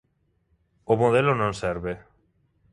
[0.91, 1.93] O modelo non serve.